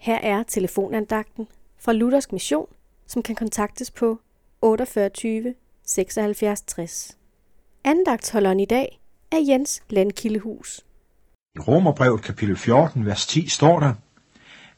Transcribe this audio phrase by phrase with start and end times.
[0.00, 1.48] Her er telefonandagten
[1.78, 2.66] fra Luthersk Mission,
[3.06, 4.20] som kan kontaktes på
[4.62, 5.54] 48
[5.86, 7.16] 76 60.
[7.84, 9.00] Andagtholderen i dag
[9.30, 10.80] er Jens Landkildehus.
[11.56, 13.94] I Romerbrevet kapitel 14, vers 10 står der,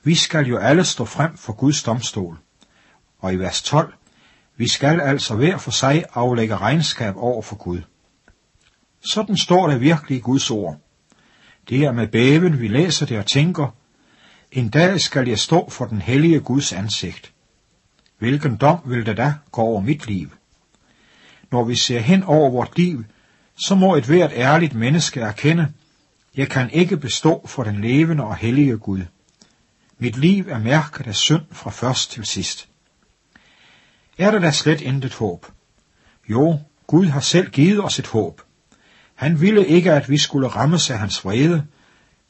[0.02, 2.38] Vi skal jo alle stå frem for Guds domstol.
[3.18, 3.94] Og i vers 12,
[4.56, 7.80] Vi skal altså hver for sig aflægge regnskab over for Gud.
[9.00, 10.76] Sådan står der virkelig i Guds ord.
[11.68, 13.76] Det er med bæven, vi læser det og tænker,
[14.52, 17.32] en dag skal jeg stå for den hellige Guds ansigt.
[18.18, 20.30] Hvilken dom vil det da gå over mit liv?
[21.50, 23.04] Når vi ser hen over vort liv,
[23.66, 25.72] så må et hvert ærligt menneske erkende,
[26.36, 29.00] jeg kan ikke bestå for den levende og hellige Gud.
[29.98, 32.68] Mit liv er mærket af synd fra først til sidst.
[34.18, 35.46] Er der da slet intet håb?
[36.30, 38.40] Jo, Gud har selv givet os et håb.
[39.14, 41.66] Han ville ikke, at vi skulle rammes af hans vrede,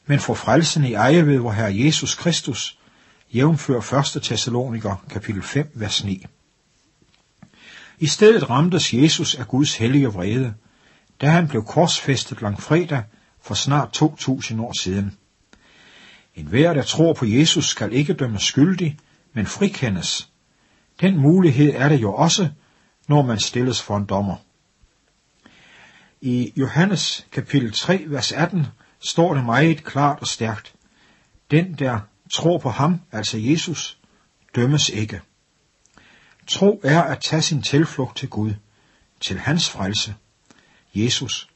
[0.05, 2.77] men for frelsen i eje ved vor Herre Jesus Kristus,
[3.33, 4.23] jævnfør 1.
[4.23, 6.25] Thessaloniker kapitel 5, vers 9.
[7.99, 10.53] I stedet ramtes Jesus af Guds hellige vrede,
[11.21, 13.03] da han blev korsfæstet langfredag
[13.41, 15.17] for snart 2000 år siden.
[16.35, 18.97] En hver, der tror på Jesus, skal ikke dømmes skyldig,
[19.33, 20.29] men frikendes.
[21.01, 22.49] Den mulighed er det jo også,
[23.07, 24.35] når man stilles for en dommer.
[26.21, 28.67] I Johannes kapitel 3, vers 18
[29.03, 30.73] står det meget klart og stærkt.
[31.51, 31.99] Den, der
[32.33, 33.97] tror på ham, altså Jesus,
[34.55, 35.21] dømmes ikke.
[36.47, 38.53] Tro er at tage sin tilflugt til Gud,
[39.21, 40.15] til hans frelse.
[40.95, 41.49] Jesus.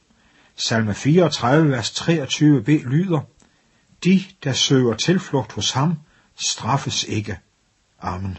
[0.56, 3.20] Salme 34, vers 23b lyder,
[4.04, 5.98] De, der søger tilflugt hos ham,
[6.36, 7.38] straffes ikke.
[8.00, 8.38] Amen.